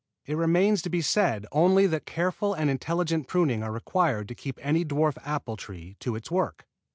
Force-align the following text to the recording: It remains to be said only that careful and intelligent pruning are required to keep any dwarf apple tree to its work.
It 0.25 0.35
remains 0.35 0.81
to 0.81 0.89
be 0.89 1.03
said 1.03 1.45
only 1.51 1.85
that 1.85 2.07
careful 2.07 2.55
and 2.55 2.71
intelligent 2.71 3.27
pruning 3.27 3.61
are 3.61 3.71
required 3.71 4.27
to 4.29 4.33
keep 4.33 4.57
any 4.59 4.83
dwarf 4.83 5.15
apple 5.23 5.57
tree 5.57 5.95
to 5.99 6.15
its 6.15 6.31
work. 6.31 6.65